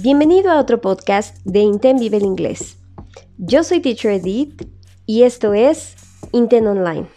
[0.00, 2.76] Bienvenido a otro podcast de Inten Vive el Inglés.
[3.36, 4.62] Yo soy Teacher Edith
[5.06, 5.96] y esto es
[6.30, 7.08] Inten Online.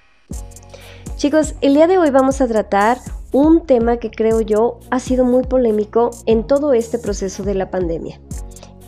[1.15, 2.97] Chicos, el día de hoy vamos a tratar
[3.31, 7.69] un tema que creo yo ha sido muy polémico en todo este proceso de la
[7.69, 8.19] pandemia.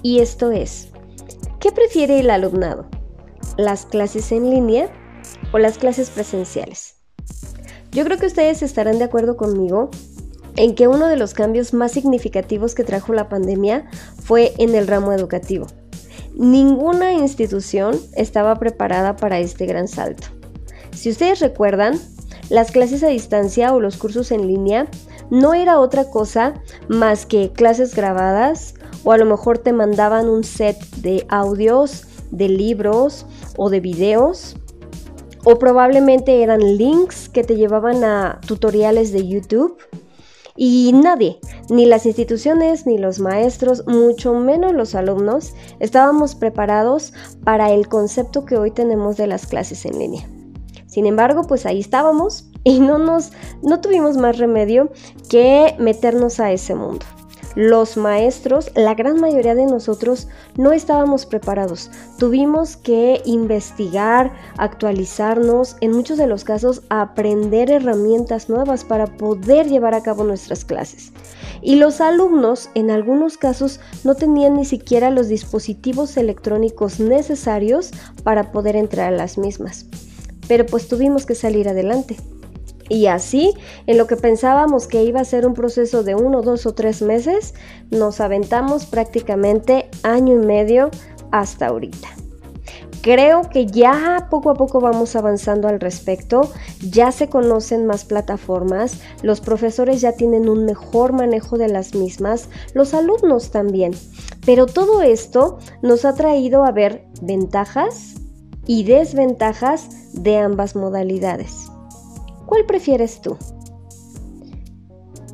[0.02, 0.90] Y esto es,
[1.60, 2.88] ¿qué prefiere el alumnado?
[3.58, 4.90] ¿Las clases en línea
[5.52, 6.96] o las clases presenciales?
[7.92, 9.92] Yo creo que ustedes estarán de acuerdo conmigo
[10.56, 13.86] en que uno de los cambios más significativos que trajo la pandemia
[14.24, 15.68] fue en el ramo educativo.
[16.36, 20.28] Ninguna institución estaba preparada para este gran salto.
[20.92, 22.00] Si ustedes recuerdan,
[22.50, 24.88] las clases a distancia o los cursos en línea
[25.30, 26.54] no era otra cosa
[26.88, 32.50] más que clases grabadas o a lo mejor te mandaban un set de audios, de
[32.50, 33.26] libros
[33.58, 34.56] o de videos
[35.44, 39.78] o probablemente eran links que te llevaban a tutoriales de YouTube
[40.56, 41.40] y nadie,
[41.70, 48.46] ni las instituciones, ni los maestros, mucho menos los alumnos, estábamos preparados para el concepto
[48.46, 50.28] que hoy tenemos de las clases en línea.
[50.86, 54.92] Sin embargo, pues ahí estábamos y no nos no tuvimos más remedio
[55.28, 57.06] que meternos a ese mundo
[57.56, 61.92] los maestros, la gran mayoría de nosotros no estábamos preparados.
[62.18, 69.94] Tuvimos que investigar, actualizarnos, en muchos de los casos aprender herramientas nuevas para poder llevar
[69.94, 71.12] a cabo nuestras clases.
[71.62, 77.92] Y los alumnos, en algunos casos, no tenían ni siquiera los dispositivos electrónicos necesarios
[78.24, 79.86] para poder entrar a las mismas.
[80.48, 82.18] Pero pues tuvimos que salir adelante.
[82.94, 83.56] Y así,
[83.88, 87.02] en lo que pensábamos que iba a ser un proceso de uno, dos o tres
[87.02, 87.56] meses,
[87.90, 90.92] nos aventamos prácticamente año y medio
[91.32, 92.08] hasta ahorita.
[93.02, 96.52] Creo que ya poco a poco vamos avanzando al respecto,
[96.88, 102.48] ya se conocen más plataformas, los profesores ya tienen un mejor manejo de las mismas,
[102.76, 103.94] los alumnos también.
[104.46, 108.14] Pero todo esto nos ha traído a ver ventajas
[108.68, 111.63] y desventajas de ambas modalidades.
[112.54, 113.36] ¿Cuál prefieres tú?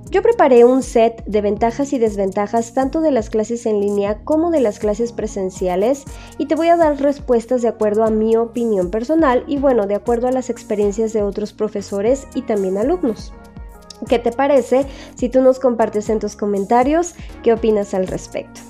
[0.10, 4.52] Yo preparé un set de ventajas y desventajas tanto de las clases en línea como
[4.52, 6.06] de las clases presenciales
[6.38, 9.96] y te voy a dar respuestas de acuerdo a mi opinión personal y bueno, de
[9.96, 13.34] acuerdo a las experiencias de otros profesores y también alumnos.
[14.08, 14.86] ¿Qué te parece
[15.16, 18.62] si tú nos compartes en tus comentarios qué opinas al respecto?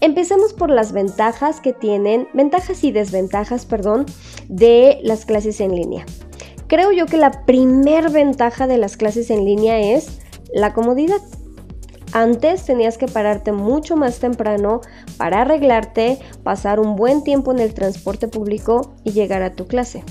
[0.00, 4.06] Empecemos por las ventajas que tienen, ventajas y desventajas, perdón,
[4.48, 6.04] de las clases en línea.
[6.70, 10.20] Creo yo que la primer ventaja de las clases en línea es
[10.54, 11.20] la comodidad.
[12.12, 14.80] Antes tenías que pararte mucho más temprano
[15.16, 20.04] para arreglarte, pasar un buen tiempo en el transporte público y llegar a tu clase.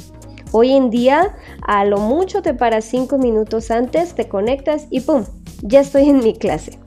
[0.52, 1.34] Hoy en día,
[1.66, 5.24] a lo mucho te paras 5 minutos antes, te conectas y ¡pum!
[5.62, 6.78] Ya estoy en mi clase.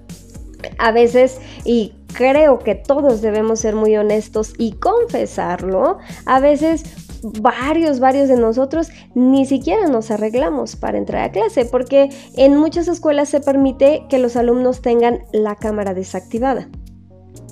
[0.77, 5.97] A veces, y creo que todos debemos ser muy honestos y confesarlo,
[6.27, 6.85] a veces
[7.23, 12.89] varios, varios de nosotros ni siquiera nos arreglamos para entrar a clase, porque en muchas
[12.89, 16.69] escuelas se permite que los alumnos tengan la cámara desactivada.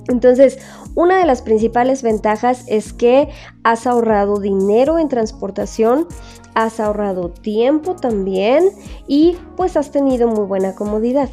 [0.09, 0.59] Entonces,
[0.95, 3.29] una de las principales ventajas es que
[3.63, 6.07] has ahorrado dinero en transportación,
[6.53, 8.69] has ahorrado tiempo también
[9.07, 11.29] y pues has tenido muy buena comodidad.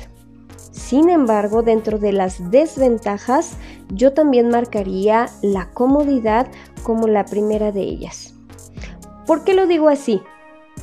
[0.78, 3.56] Sin embargo, dentro de las desventajas,
[3.88, 6.46] yo también marcaría la comodidad
[6.84, 8.34] como la primera de ellas.
[9.26, 10.22] ¿Por qué lo digo así?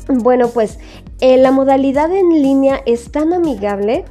[0.10, 0.80] Bueno, pues
[1.22, 4.04] eh, la modalidad en línea es tan amigable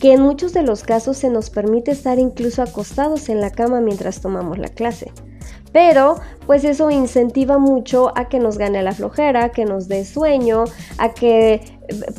[0.00, 3.80] que en muchos de los casos se nos permite estar incluso acostados en la cama
[3.80, 5.12] mientras tomamos la clase
[5.72, 6.16] pero
[6.46, 10.64] pues eso incentiva mucho a que nos gane la flojera, que nos dé sueño,
[10.98, 11.62] a que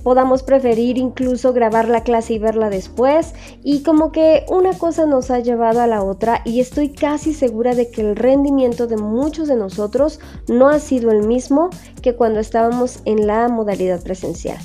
[0.04, 5.32] podamos preferir incluso grabar la clase y verla después y como que una cosa nos
[5.32, 9.48] ha llevado a la otra y estoy casi segura de que el rendimiento de muchos
[9.48, 11.70] de nosotros no ha sido el mismo
[12.02, 14.58] que cuando estábamos en la modalidad presencial.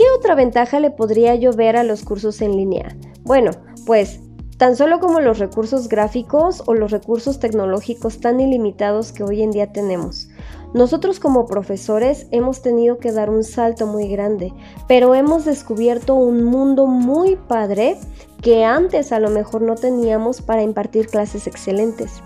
[0.00, 2.96] ¿Qué otra ventaja le podría yo ver a los cursos en línea?
[3.22, 3.50] Bueno,
[3.84, 4.20] pues
[4.56, 9.50] tan solo como los recursos gráficos o los recursos tecnológicos tan ilimitados que hoy en
[9.50, 10.29] día tenemos.
[10.72, 14.52] Nosotros como profesores hemos tenido que dar un salto muy grande,
[14.86, 17.96] pero hemos descubierto un mundo muy padre
[18.40, 22.22] que antes a lo mejor no teníamos para impartir clases excelentes.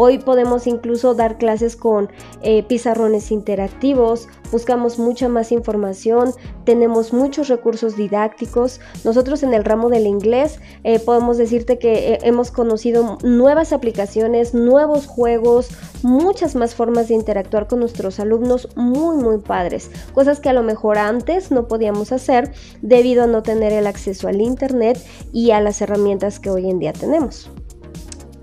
[0.00, 2.08] Hoy podemos incluso dar clases con
[2.40, 8.80] eh, pizarrones interactivos, buscamos mucha más información, tenemos muchos recursos didácticos.
[9.02, 14.54] Nosotros en el ramo del inglés eh, podemos decirte que eh, hemos conocido nuevas aplicaciones,
[14.54, 15.70] nuevos juegos,
[16.04, 20.62] muchas más formas de interactuar con nuestros alumnos muy muy padres, cosas que a lo
[20.62, 22.52] mejor antes no podíamos hacer
[22.82, 26.78] debido a no tener el acceso al internet y a las herramientas que hoy en
[26.78, 27.50] día tenemos.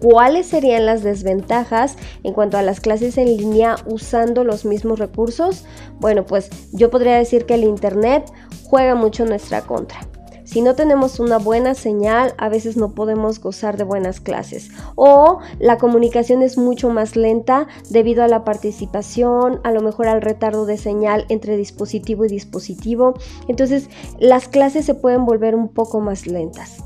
[0.02, 5.66] ¿Cuáles serían las desventajas en cuanto a las clases en línea usando los mismos recursos?
[6.00, 8.32] Bueno, pues yo podría decir que el Internet
[8.70, 10.00] juega mucho nuestra contra.
[10.46, 14.70] Si no tenemos una buena señal, a veces no podemos gozar de buenas clases.
[14.96, 20.22] O la comunicación es mucho más lenta debido a la participación, a lo mejor al
[20.22, 23.16] retardo de señal entre dispositivo y dispositivo.
[23.48, 23.90] Entonces
[24.20, 26.78] las clases se pueden volver un poco más lentas.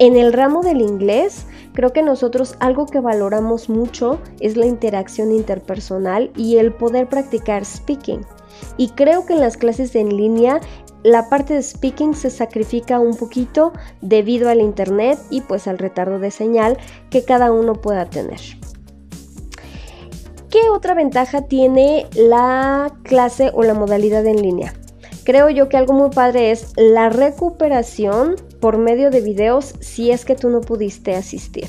[0.00, 5.30] En el ramo del inglés, creo que nosotros algo que valoramos mucho es la interacción
[5.30, 8.26] interpersonal y el poder practicar speaking.
[8.76, 10.60] Y creo que en las clases en línea
[11.04, 16.18] la parte de speaking se sacrifica un poquito debido al internet y pues al retardo
[16.18, 16.78] de señal
[17.10, 18.40] que cada uno pueda tener.
[20.50, 24.72] ¿Qué otra ventaja tiene la clase o la modalidad en línea?
[25.24, 30.24] Creo yo que algo muy padre es la recuperación por medio de videos si es
[30.24, 31.68] que tú no pudiste asistir.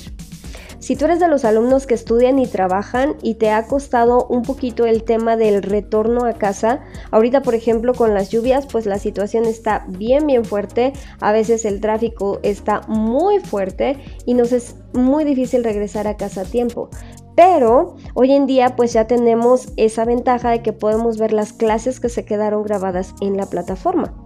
[0.78, 4.40] Si tú eres de los alumnos que estudian y trabajan y te ha costado un
[4.40, 8.98] poquito el tema del retorno a casa, ahorita por ejemplo con las lluvias pues la
[8.98, 14.76] situación está bien bien fuerte, a veces el tráfico está muy fuerte y nos es
[14.94, 16.88] muy difícil regresar a casa a tiempo.
[17.36, 22.00] Pero hoy en día pues ya tenemos esa ventaja de que podemos ver las clases
[22.00, 24.25] que se quedaron grabadas en la plataforma.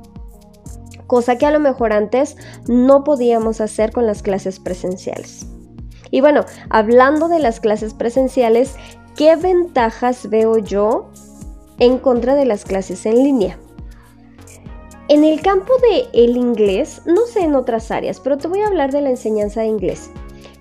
[1.10, 2.36] Cosa que a lo mejor antes
[2.68, 5.44] no podíamos hacer con las clases presenciales.
[6.12, 8.76] Y bueno, hablando de las clases presenciales,
[9.16, 11.10] ¿qué ventajas veo yo
[11.80, 13.58] en contra de las clases en línea?
[15.08, 18.68] En el campo de el inglés, no sé en otras áreas, pero te voy a
[18.68, 20.12] hablar de la enseñanza de inglés.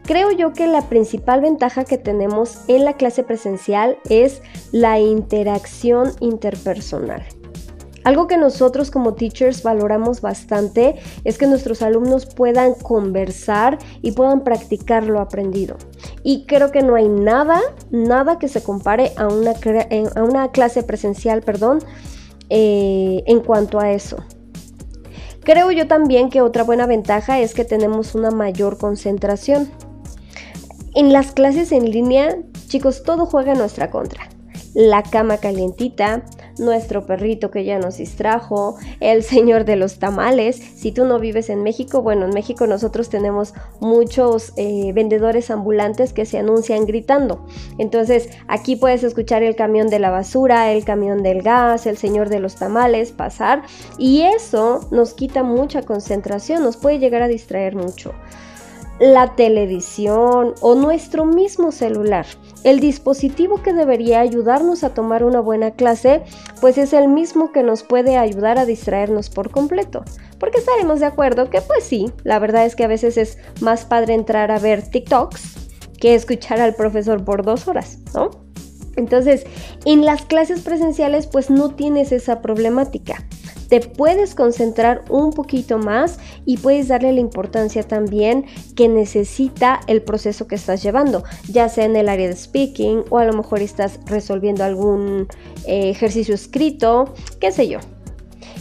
[0.06, 4.42] Creo yo que la principal ventaja que tenemos en la clase presencial es
[4.72, 7.22] la interacción interpersonal.
[8.04, 14.44] Algo que nosotros como teachers valoramos bastante es que nuestros alumnos puedan conversar y puedan
[14.44, 15.78] practicar lo aprendido.
[16.24, 17.60] Y creo que no hay nada,
[17.92, 19.54] nada que se compare a una,
[20.16, 21.80] a una clase presencial, perdón,
[22.50, 24.18] eh, en cuanto a eso.
[25.44, 29.70] Creo yo también que otra buena ventaja es que tenemos una mayor concentración.
[30.96, 32.38] En las clases en línea,
[32.68, 34.30] chicos, todo juega en nuestra contra.
[34.74, 36.24] La cama calientita,
[36.60, 40.58] nuestro perrito que ya nos distrajo, el señor de los tamales.
[40.58, 46.14] Si tú no vives en México, bueno, en México nosotros tenemos muchos eh, vendedores ambulantes
[46.14, 47.46] que se anuncian gritando.
[47.78, 52.30] Entonces aquí puedes escuchar el camión de la basura, el camión del gas, el señor
[52.30, 53.64] de los tamales pasar
[53.98, 58.14] y eso nos quita mucha concentración, nos puede llegar a distraer mucho
[59.00, 62.26] la televisión o nuestro mismo celular.
[62.64, 66.24] El dispositivo que debería ayudarnos a tomar una buena clase,
[66.60, 70.04] pues es el mismo que nos puede ayudar a distraernos por completo.
[70.40, 73.86] Porque estaremos de acuerdo que pues sí, la verdad es que a veces es más
[73.86, 75.70] padre entrar a ver TikToks
[76.00, 78.30] que escuchar al profesor por dos horas, ¿no?
[78.96, 79.46] Entonces,
[79.86, 83.26] en las clases presenciales pues no tienes esa problemática
[83.70, 88.46] te puedes concentrar un poquito más y puedes darle la importancia también
[88.76, 93.20] que necesita el proceso que estás llevando, ya sea en el área de speaking o
[93.20, 95.28] a lo mejor estás resolviendo algún
[95.66, 97.80] eh, ejercicio escrito, qué sé yo.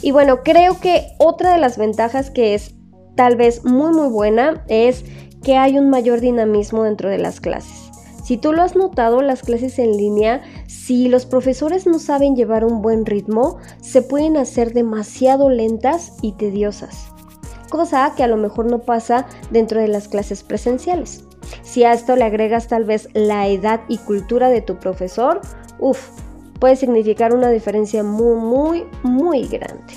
[0.03, 2.75] Y bueno, creo que otra de las ventajas que es
[3.17, 5.05] tal vez muy muy buena es
[5.43, 7.88] que hay un mayor dinamismo dentro de las clases.
[8.29, 12.63] Si tú lo has notado, las clases en línea, si los profesores no saben llevar
[12.63, 17.07] un buen ritmo, se pueden hacer demasiado lentas y tediosas.
[17.71, 21.25] Cosa que a lo mejor no pasa dentro de las clases presenciales.
[21.63, 25.41] Si a esto le agregas tal vez la edad y cultura de tu profesor,
[25.79, 26.11] uff,
[26.61, 29.95] puede significar una diferencia muy, muy, muy grande.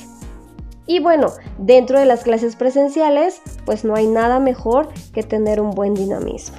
[0.87, 5.71] Y bueno, dentro de las clases presenciales, pues no hay nada mejor que tener un
[5.71, 6.55] buen dinamismo.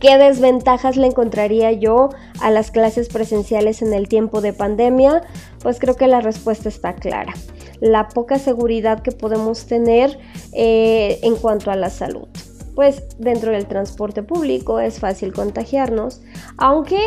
[0.00, 2.08] ¿Qué desventajas le encontraría yo
[2.40, 5.22] a las clases presenciales en el tiempo de pandemia?
[5.62, 7.34] Pues creo que la respuesta está clara.
[7.80, 10.18] La poca seguridad que podemos tener
[10.54, 12.28] eh, en cuanto a la salud.
[12.74, 16.22] Pues dentro del transporte público es fácil contagiarnos,
[16.56, 17.00] aunque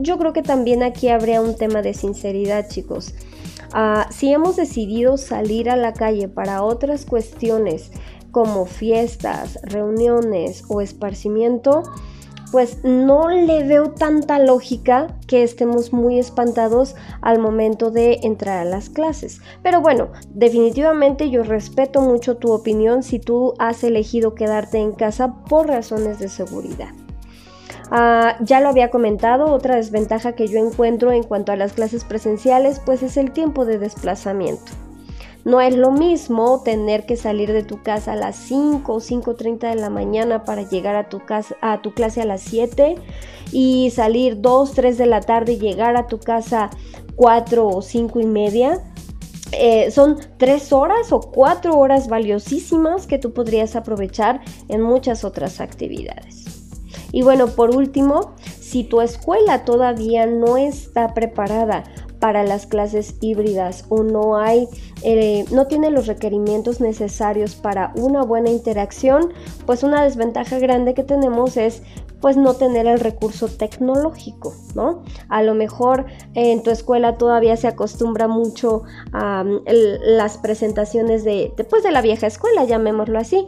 [0.00, 3.14] yo creo que también aquí habría un tema de sinceridad, chicos.
[3.72, 7.92] Ah, si hemos decidido salir a la calle para otras cuestiones
[8.30, 11.82] como fiestas, reuniones o esparcimiento,
[12.50, 18.64] pues no le veo tanta lógica que estemos muy espantados al momento de entrar a
[18.64, 19.40] las clases.
[19.62, 25.44] Pero bueno, definitivamente yo respeto mucho tu opinión si tú has elegido quedarte en casa
[25.44, 26.90] por razones de seguridad.
[27.92, 32.04] Ah, ya lo había comentado, otra desventaja que yo encuentro en cuanto a las clases
[32.04, 34.89] presenciales pues es el tiempo de desplazamiento.
[35.44, 39.70] No es lo mismo tener que salir de tu casa a las 5 o 5.30
[39.70, 42.96] de la mañana para llegar a tu, casa, a tu clase a las 7
[43.50, 46.70] y salir 2, 3 de la tarde y llegar a tu casa
[47.16, 48.80] 4 o 5 y media.
[49.52, 55.60] Eh, son 3 horas o 4 horas valiosísimas que tú podrías aprovechar en muchas otras
[55.60, 56.44] actividades.
[57.12, 61.84] Y bueno, por último, si tu escuela todavía no está preparada
[62.20, 64.68] para las clases híbridas o no hay,
[65.02, 69.32] eh, no tiene los requerimientos necesarios para una buena interacción,
[69.66, 71.82] pues una desventaja grande que tenemos es
[72.20, 75.02] pues no tener el recurso tecnológico, ¿no?
[75.30, 81.82] A lo mejor en tu escuela todavía se acostumbra mucho a las presentaciones de, después
[81.82, 83.46] de la vieja escuela, llamémoslo así,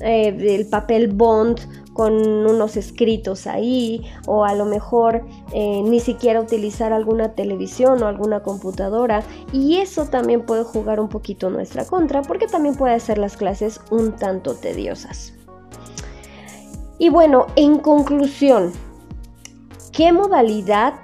[0.00, 1.60] eh, del papel bond
[1.94, 8.06] con unos escritos ahí o a lo mejor eh, ni siquiera utilizar alguna televisión o
[8.06, 9.22] alguna computadora
[9.52, 13.80] y eso también puede jugar un poquito nuestra contra porque también puede hacer las clases
[13.90, 15.32] un tanto tediosas.
[16.98, 18.72] Y bueno, en conclusión,
[19.92, 20.94] ¿qué modalidad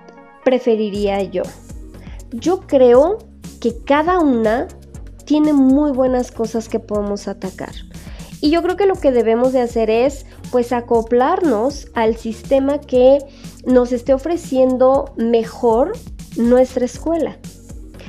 [0.44, 1.42] preferiría yo?
[2.32, 3.18] Yo creo
[3.60, 4.68] que cada una
[5.24, 7.72] tiene muy buenas cosas que podemos atacar.
[8.40, 13.18] Y yo creo que lo que debemos de hacer es pues acoplarnos al sistema que
[13.64, 15.92] nos esté ofreciendo mejor
[16.36, 17.38] nuestra escuela.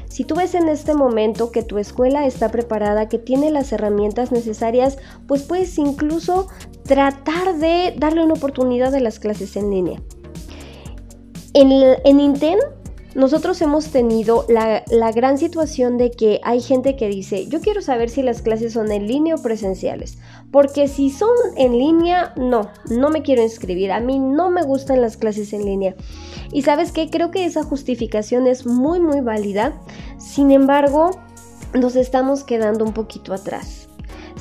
[0.07, 4.31] Si tú ves en este momento que tu escuela está preparada, que tiene las herramientas
[4.31, 6.48] necesarias, pues puedes incluso
[6.83, 10.01] tratar de darle una oportunidad a las clases en línea.
[11.53, 11.71] En,
[12.03, 12.19] en
[13.13, 18.10] nosotros hemos tenido la, gran situación de que hay gente que dice, yo quiero saber
[18.10, 20.18] si las clases son en línea o presenciales,
[20.50, 25.01] porque si son en línea, no, no me quiero inscribir, a mí no me gustan
[25.01, 25.96] las clases en línea.
[26.53, 29.74] Y sabes qué, creo que esa justificación es muy, muy válida,
[30.18, 31.12] sin embargo,
[31.74, 33.89] nos estamos quedando un poquito atrás.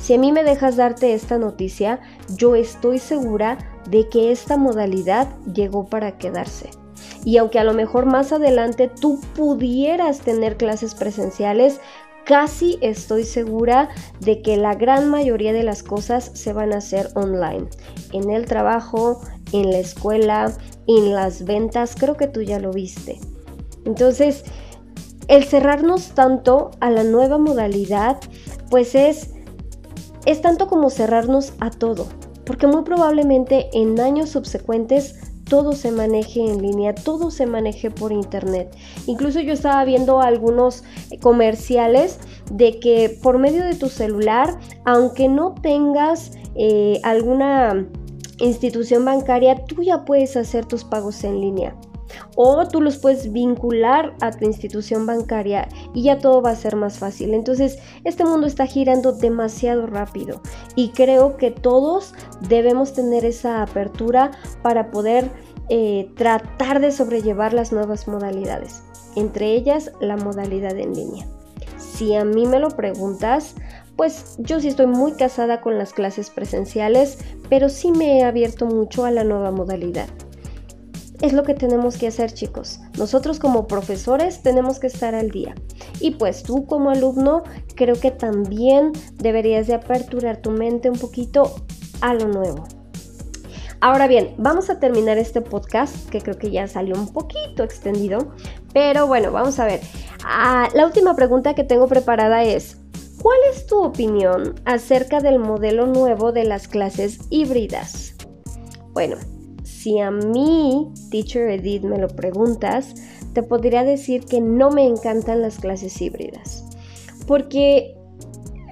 [0.01, 1.99] Si a mí me dejas darte esta noticia,
[2.35, 3.57] yo estoy segura
[3.89, 6.80] de que esta modalidad llegó para quedarse
[7.23, 11.79] y aunque a lo mejor más adelante tú pudieras tener clases presenciales,
[12.25, 17.09] casi estoy segura de que la gran mayoría de las cosas se van a hacer
[17.15, 17.67] online.
[18.13, 20.53] En el trabajo, en la escuela,
[20.87, 23.19] en las ventas, creo que tú ya lo viste.
[23.85, 24.43] Entonces,
[25.27, 28.17] el cerrarnos tanto a la nueva modalidad,
[28.69, 29.31] pues es,
[30.25, 32.07] es tanto como cerrarnos a todo,
[32.45, 35.15] porque muy probablemente en años subsecuentes
[35.51, 38.73] todo se maneje en línea, todo se maneje por internet.
[39.05, 40.85] Incluso yo estaba viendo algunos
[41.21, 47.85] comerciales de que por medio de tu celular, aunque no tengas eh, alguna
[48.39, 51.75] institución bancaria, tú ya puedes hacer tus pagos en línea.
[52.35, 56.75] O tú los puedes vincular a tu institución bancaria y ya todo va a ser
[56.75, 57.33] más fácil.
[57.33, 60.41] Entonces, este mundo está girando demasiado rápido
[60.75, 62.13] y creo que todos
[62.47, 65.29] debemos tener esa apertura para poder
[65.69, 68.83] eh, tratar de sobrellevar las nuevas modalidades,
[69.15, 71.27] entre ellas la modalidad en línea.
[71.77, 73.55] Si a mí me lo preguntas,
[73.95, 78.65] pues yo sí estoy muy casada con las clases presenciales, pero sí me he abierto
[78.65, 80.07] mucho a la nueva modalidad.
[81.21, 82.79] Es lo que tenemos que hacer chicos.
[82.97, 85.53] Nosotros como profesores tenemos que estar al día.
[85.99, 87.43] Y pues tú como alumno
[87.75, 91.53] creo que también deberías de aperturar tu mente un poquito
[92.01, 92.63] a lo nuevo.
[93.81, 98.33] Ahora bien, vamos a terminar este podcast que creo que ya salió un poquito extendido.
[98.73, 99.81] Pero bueno, vamos a ver.
[100.23, 102.77] Ah, la última pregunta que tengo preparada es,
[103.21, 108.13] ¿cuál es tu opinión acerca del modelo nuevo de las clases híbridas?
[108.93, 109.17] Bueno,
[109.81, 112.93] si a mí, Teacher Edith, me lo preguntas,
[113.33, 116.63] te podría decir que no me encantan las clases híbridas.
[117.25, 117.95] Porque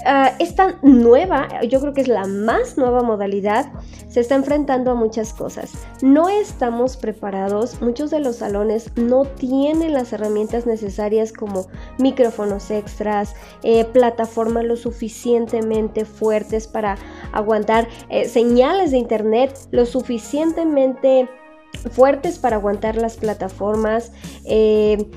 [0.05, 3.71] uh, esta nueva, yo creo que es la más nueva modalidad,
[4.09, 5.71] se está enfrentando a muchas cosas.
[6.01, 13.35] No estamos preparados, muchos de los salones no tienen las herramientas necesarias como micrófonos extras,
[13.63, 16.97] eh, plataformas lo suficientemente fuertes para
[17.31, 21.29] aguantar eh, señales de internet, lo suficientemente
[21.91, 24.11] fuertes para aguantar las plataformas,
[24.45, 25.09] eh,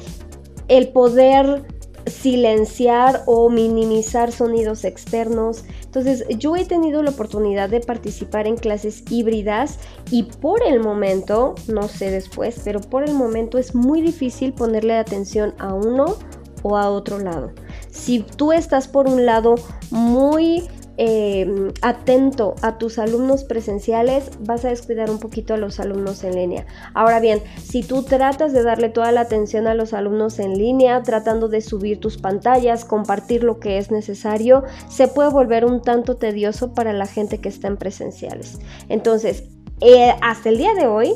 [0.69, 1.67] el poder
[2.13, 5.65] silenciar o minimizar sonidos externos.
[5.85, 9.79] Entonces yo he tenido la oportunidad de participar en clases híbridas
[10.11, 14.95] y por el momento, no sé después, pero por el momento es muy difícil ponerle
[14.95, 16.17] atención a uno
[16.63, 17.53] o a otro lado.
[17.91, 19.57] Si tú estás por un lado
[19.91, 26.23] muy eh, atento a tus alumnos presenciales, vas a descuidar un poquito a los alumnos
[26.25, 26.67] en línea.
[26.95, 31.03] Ahora bien, si tú tratas de darle toda la atención a los alumnos en línea,
[31.03, 36.17] tratando de subir tus pantallas, compartir lo que es necesario, se puede volver un tanto
[36.17, 38.59] tedioso para la gente que está en presenciales.
[38.89, 39.45] Entonces,
[39.81, 41.13] eh, hasta el día de hoy,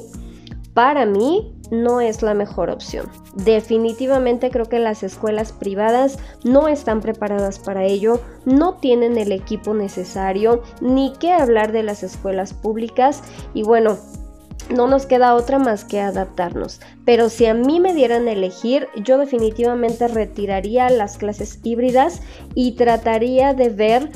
[0.74, 3.06] para mí no es la mejor opción.
[3.34, 9.74] Definitivamente creo que las escuelas privadas no están preparadas para ello, no tienen el equipo
[9.74, 13.22] necesario, ni qué hablar de las escuelas públicas
[13.54, 13.98] y bueno,
[14.74, 16.80] no nos queda otra más que adaptarnos.
[17.04, 22.20] Pero si a mí me dieran a elegir, yo definitivamente retiraría las clases híbridas
[22.54, 24.10] y trataría de ver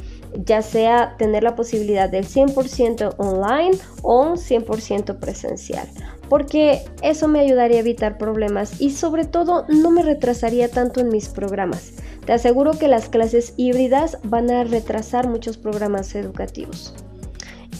[0.44, 5.88] ya sea tener la posibilidad del 100% online o 100% presencial
[6.30, 11.08] porque eso me ayudaría a evitar problemas y sobre todo no me retrasaría tanto en
[11.08, 11.92] mis programas.
[12.24, 16.94] Te aseguro que las clases híbridas van a retrasar muchos programas educativos.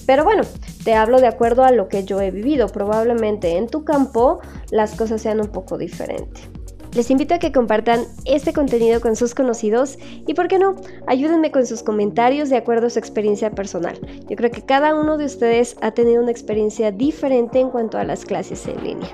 [0.04, 0.42] Pero bueno,
[0.83, 2.66] te hablo de acuerdo a lo que yo he vivido.
[2.66, 4.40] Probablemente en tu campo
[4.73, 6.50] las cosas sean un poco diferentes.
[6.94, 10.75] Les invito a que compartan este contenido con sus conocidos y, ¿por qué no?,
[11.06, 13.99] ayúdenme con sus comentarios de acuerdo a su experiencia personal.
[14.28, 18.04] Yo creo que cada uno de ustedes ha tenido una experiencia diferente en cuanto a
[18.04, 19.09] las clases en línea.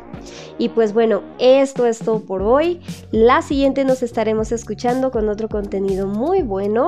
[0.59, 2.81] Y pues bueno, esto es todo por hoy.
[3.11, 6.87] La siguiente nos estaremos escuchando con otro contenido muy bueno.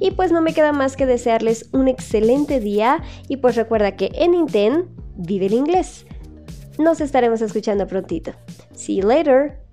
[0.00, 4.10] Y pues no me queda más que desearles un excelente día y pues recuerda que
[4.14, 6.04] en Inten vive el inglés.
[6.78, 8.32] Nos estaremos escuchando prontito.
[8.74, 9.65] See you later.